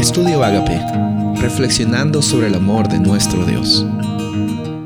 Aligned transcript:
Estudio 0.00 0.42
Agape, 0.42 0.80
reflexionando 1.42 2.22
sobre 2.22 2.46
el 2.46 2.54
amor 2.54 2.88
de 2.88 2.98
nuestro 2.98 3.44
Dios. 3.44 3.84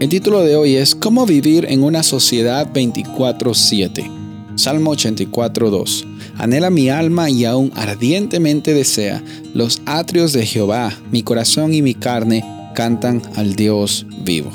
El 0.00 0.08
título 0.08 0.40
de 0.40 0.56
hoy 0.56 0.76
es 0.76 0.94
¿Cómo 0.94 1.26
vivir 1.26 1.66
en 1.68 1.82
una 1.82 2.02
sociedad 2.02 2.66
24/7? 2.72 4.10
Salmo 4.54 4.92
84:2. 4.92 6.06
Anhela 6.38 6.70
mi 6.70 6.88
alma 6.88 7.28
y 7.28 7.44
aún 7.44 7.72
ardientemente 7.76 8.72
desea 8.72 9.22
los 9.52 9.82
atrios 9.84 10.32
de 10.32 10.46
Jehová. 10.46 10.90
Mi 11.10 11.22
corazón 11.22 11.74
y 11.74 11.82
mi 11.82 11.92
carne 11.92 12.42
cantan 12.74 13.20
al 13.36 13.54
Dios 13.54 14.06
vivo. 14.24 14.50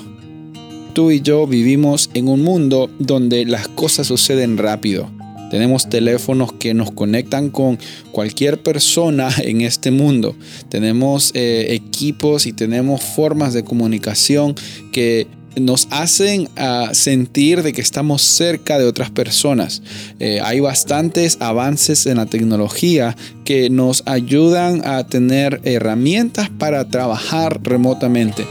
Tú 0.93 1.11
y 1.11 1.21
yo 1.21 1.45
vivimos 1.45 2.09
en 2.15 2.27
un 2.27 2.41
mundo 2.41 2.89
donde 2.97 3.45
las 3.45 3.67
cosas 3.67 4.07
suceden 4.07 4.57
rápido 4.57 5.07
tenemos 5.49 5.89
teléfonos 5.89 6.53
que 6.53 6.73
nos 6.73 6.91
conectan 6.91 7.49
con 7.49 7.79
cualquier 8.11 8.61
persona 8.61 9.29
en 9.43 9.61
este 9.61 9.91
mundo. 9.91 10.35
Tenemos 10.69 11.31
eh, 11.33 11.67
equipos 11.69 12.45
y 12.45 12.53
tenemos 12.53 13.01
formas 13.01 13.53
de 13.53 13.63
comunicación 13.63 14.55
que 14.91 15.27
nos 15.59 15.87
hacen 15.89 16.49
ah, 16.55 16.89
sentir 16.93 17.63
de 17.63 17.73
que 17.73 17.81
estamos 17.81 18.21
cerca 18.21 18.77
de 18.77 18.85
otras 18.85 19.09
personas. 19.09 19.81
Eh, 20.19 20.39
hay 20.43 20.59
bastantes 20.59 21.37
avances 21.39 22.05
en 22.05 22.17
la 22.17 22.25
tecnología 22.25 23.15
que 23.43 23.69
nos 23.69 24.03
ayudan 24.05 24.81
a 24.85 25.05
tener 25.07 25.61
herramientas 25.63 26.49
para 26.49 26.87
trabajar 26.89 27.59
remotamente. 27.63 28.45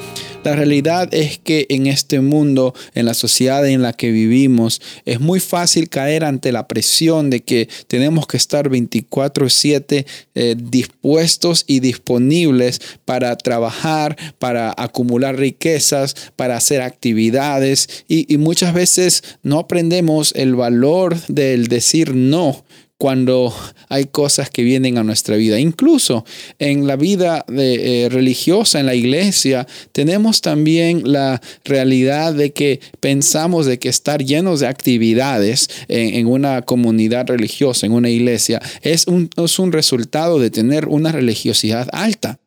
La 0.46 0.54
realidad 0.54 1.12
es 1.12 1.38
que 1.38 1.66
en 1.70 1.88
este 1.88 2.20
mundo, 2.20 2.72
en 2.94 3.04
la 3.04 3.14
sociedad 3.14 3.66
en 3.66 3.82
la 3.82 3.92
que 3.92 4.12
vivimos, 4.12 4.80
es 5.04 5.18
muy 5.18 5.40
fácil 5.40 5.88
caer 5.88 6.22
ante 6.22 6.52
la 6.52 6.68
presión 6.68 7.30
de 7.30 7.40
que 7.40 7.68
tenemos 7.88 8.28
que 8.28 8.36
estar 8.36 8.70
24/7 8.70 10.06
eh, 10.36 10.54
dispuestos 10.56 11.64
y 11.66 11.80
disponibles 11.80 12.80
para 13.04 13.36
trabajar, 13.36 14.16
para 14.38 14.72
acumular 14.76 15.36
riquezas, 15.36 16.14
para 16.36 16.56
hacer 16.56 16.80
actividades. 16.80 18.04
Y, 18.06 18.32
y 18.32 18.38
muchas 18.38 18.72
veces 18.72 19.24
no 19.42 19.58
aprendemos 19.58 20.32
el 20.36 20.54
valor 20.54 21.16
del 21.26 21.66
decir 21.66 22.14
no 22.14 22.64
cuando 22.98 23.54
hay 23.88 24.06
cosas 24.06 24.50
que 24.50 24.62
vienen 24.62 24.98
a 24.98 25.04
nuestra 25.04 25.36
vida. 25.36 25.60
Incluso 25.60 26.24
en 26.58 26.86
la 26.86 26.96
vida 26.96 27.44
eh, 27.48 28.08
religiosa, 28.10 28.80
en 28.80 28.86
la 28.86 28.94
iglesia, 28.94 29.66
tenemos 29.92 30.40
también 30.40 31.12
la 31.12 31.40
realidad 31.64 32.32
de 32.32 32.52
que 32.52 32.80
pensamos 33.00 33.66
de 33.66 33.78
que 33.78 33.88
estar 33.88 34.24
llenos 34.24 34.60
de 34.60 34.66
actividades 34.66 35.68
en, 35.88 36.26
una 36.26 36.62
comunidad 36.62 37.26
religiosa, 37.28 37.86
en 37.86 37.92
una 37.92 38.08
iglesia, 38.08 38.60
es 38.82 39.06
un, 39.06 39.30
es 39.36 39.58
un 39.58 39.72
resultado 39.72 40.38
de 40.38 40.50
tener 40.50 40.88
una 40.88 41.12
religiosidad 41.12 41.88
alta. 41.92 42.38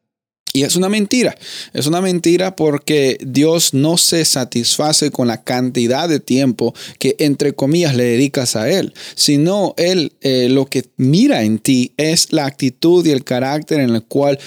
Y 0.59 0.63
es 0.63 0.75
una 0.75 0.89
mentira, 0.89 1.37
es 1.71 1.87
una 1.87 2.01
mentira 2.01 2.57
porque 2.57 3.17
Dios 3.21 3.73
no 3.73 3.95
se 3.95 4.25
satisface 4.25 5.09
con 5.09 5.29
la 5.29 5.41
cantidad 5.41 6.09
de 6.09 6.19
tiempo 6.19 6.75
que 6.97 7.15
entre 7.19 7.53
comillas 7.53 7.95
le 7.95 8.03
dedicas 8.03 8.57
a 8.57 8.69
Él, 8.69 8.93
sino 9.15 9.73
Él 9.77 10.11
eh, 10.19 10.49
lo 10.49 10.65
que 10.65 10.83
mira 10.97 11.43
en 11.43 11.59
ti 11.59 11.93
es 11.95 12.33
la 12.33 12.45
actitud 12.45 13.05
y 13.05 13.11
el 13.11 13.23
carácter 13.23 13.79
en 13.79 13.91
el 13.91 14.03
cual 14.03 14.37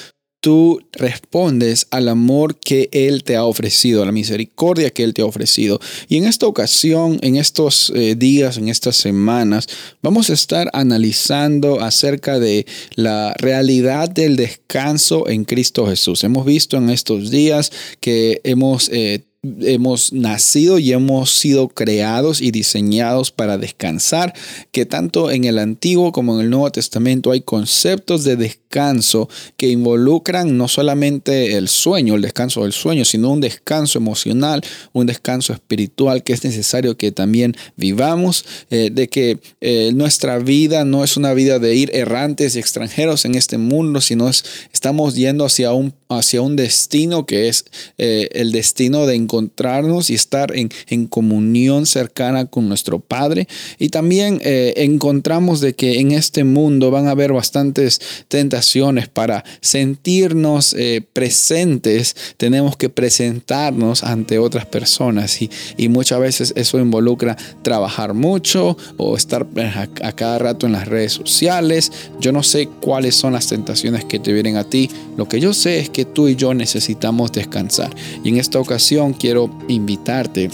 tú 0.42 0.82
respondes 0.90 1.86
al 1.92 2.08
amor 2.08 2.56
que 2.58 2.88
Él 2.92 3.22
te 3.22 3.36
ha 3.36 3.44
ofrecido, 3.44 4.02
a 4.02 4.06
la 4.06 4.12
misericordia 4.12 4.90
que 4.90 5.04
Él 5.04 5.14
te 5.14 5.22
ha 5.22 5.24
ofrecido. 5.24 5.80
Y 6.08 6.16
en 6.16 6.24
esta 6.24 6.46
ocasión, 6.46 7.20
en 7.22 7.36
estos 7.36 7.92
eh, 7.94 8.16
días, 8.16 8.58
en 8.58 8.68
estas 8.68 8.96
semanas, 8.96 9.68
vamos 10.02 10.30
a 10.30 10.32
estar 10.32 10.68
analizando 10.72 11.80
acerca 11.80 12.40
de 12.40 12.66
la 12.96 13.34
realidad 13.38 14.10
del 14.10 14.34
descanso 14.34 15.28
en 15.28 15.44
Cristo 15.44 15.86
Jesús. 15.86 16.24
Hemos 16.24 16.44
visto 16.44 16.76
en 16.76 16.90
estos 16.90 17.30
días 17.30 17.70
que 18.00 18.40
hemos... 18.44 18.90
Eh, 18.90 19.24
hemos 19.44 20.12
nacido 20.12 20.78
y 20.78 20.92
hemos 20.92 21.32
sido 21.32 21.66
creados 21.66 22.40
y 22.40 22.52
diseñados 22.52 23.32
para 23.32 23.58
descansar, 23.58 24.34
que 24.70 24.86
tanto 24.86 25.32
en 25.32 25.42
el 25.42 25.58
Antiguo 25.58 26.12
como 26.12 26.36
en 26.36 26.42
el 26.42 26.50
Nuevo 26.50 26.70
Testamento 26.70 27.32
hay 27.32 27.40
conceptos 27.40 28.22
de 28.22 28.36
descanso 28.36 29.28
que 29.56 29.68
involucran 29.68 30.56
no 30.56 30.68
solamente 30.68 31.56
el 31.56 31.66
sueño, 31.66 32.14
el 32.14 32.22
descanso 32.22 32.62
del 32.62 32.72
sueño, 32.72 33.04
sino 33.04 33.30
un 33.30 33.40
descanso 33.40 33.98
emocional, 33.98 34.62
un 34.92 35.06
descanso 35.06 35.52
espiritual 35.52 36.22
que 36.22 36.34
es 36.34 36.44
necesario 36.44 36.96
que 36.96 37.10
también 37.10 37.56
vivamos, 37.76 38.44
eh, 38.70 38.90
de 38.92 39.08
que 39.08 39.40
eh, 39.60 39.90
nuestra 39.92 40.38
vida 40.38 40.84
no 40.84 41.02
es 41.02 41.16
una 41.16 41.34
vida 41.34 41.58
de 41.58 41.74
ir 41.74 41.90
errantes 41.94 42.54
y 42.54 42.60
extranjeros 42.60 43.24
en 43.24 43.34
este 43.34 43.58
mundo, 43.58 44.00
sino 44.00 44.28
es, 44.28 44.44
estamos 44.72 45.16
yendo 45.16 45.44
hacia 45.44 45.72
un, 45.72 45.94
hacia 46.08 46.42
un 46.42 46.54
destino 46.54 47.26
que 47.26 47.48
es 47.48 47.64
eh, 47.98 48.28
el 48.34 48.52
destino 48.52 49.04
de 49.04 49.16
encontrarnos 49.32 50.10
y 50.10 50.14
estar 50.14 50.54
en, 50.54 50.68
en 50.88 51.06
comunión 51.06 51.86
cercana 51.86 52.44
con 52.44 52.68
nuestro 52.68 53.00
Padre. 53.00 53.48
Y 53.78 53.88
también 53.88 54.40
eh, 54.44 54.74
encontramos 54.76 55.62
de 55.62 55.74
que 55.74 56.00
en 56.00 56.12
este 56.12 56.44
mundo 56.44 56.90
van 56.90 57.08
a 57.08 57.12
haber 57.12 57.32
bastantes 57.32 57.98
tentaciones 58.28 59.08
para 59.08 59.42
sentirnos 59.62 60.74
eh, 60.78 61.02
presentes. 61.14 62.14
Tenemos 62.36 62.76
que 62.76 62.90
presentarnos 62.90 64.04
ante 64.04 64.38
otras 64.38 64.66
personas 64.66 65.40
y, 65.40 65.50
y, 65.78 65.88
muchas 65.88 66.20
veces 66.20 66.52
eso 66.54 66.78
involucra 66.78 67.36
trabajar 67.62 68.12
mucho 68.12 68.76
o 68.98 69.16
estar 69.16 69.46
a, 69.56 69.88
a 70.06 70.12
cada 70.12 70.38
rato 70.38 70.66
en 70.66 70.72
las 70.72 70.88
redes 70.88 71.12
sociales. 71.12 71.90
Yo 72.20 72.32
no 72.32 72.42
sé 72.42 72.68
cuáles 72.82 73.14
son 73.14 73.32
las 73.32 73.46
tentaciones 73.46 74.04
que 74.04 74.18
te 74.18 74.32
vienen 74.32 74.56
a 74.56 74.64
ti. 74.64 74.90
Lo 75.16 75.26
que 75.26 75.40
yo 75.40 75.54
sé 75.54 75.78
es 75.78 75.88
que 75.88 76.04
tú 76.04 76.28
y 76.28 76.36
yo 76.36 76.52
necesitamos 76.52 77.32
descansar. 77.32 77.94
Y 78.22 78.28
en 78.28 78.38
esta 78.38 78.58
ocasión 78.58 79.14
quiero 79.22 79.48
invitarte 79.68 80.50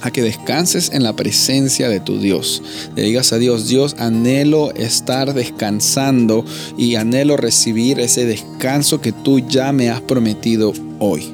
a 0.00 0.12
que 0.12 0.22
descanses 0.22 0.92
en 0.92 1.02
la 1.02 1.16
presencia 1.16 1.88
de 1.88 1.98
tu 1.98 2.20
Dios. 2.20 2.62
Le 2.94 3.02
digas 3.02 3.32
a 3.32 3.38
Dios, 3.38 3.66
Dios, 3.66 3.96
anhelo 3.98 4.72
estar 4.74 5.34
descansando 5.34 6.44
y 6.78 6.94
anhelo 6.94 7.36
recibir 7.36 7.98
ese 7.98 8.24
descanso 8.24 9.00
que 9.00 9.10
tú 9.10 9.40
ya 9.40 9.72
me 9.72 9.90
has 9.90 10.00
prometido 10.00 10.72
hoy. 11.00 11.24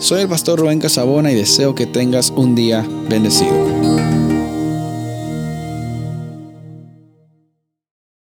Soy 0.00 0.22
el 0.22 0.28
pastor 0.28 0.58
Rubén 0.58 0.80
Casabona 0.80 1.30
y 1.30 1.36
deseo 1.36 1.76
que 1.76 1.86
tengas 1.86 2.30
un 2.30 2.56
día 2.56 2.84
bendecido. 3.08 4.19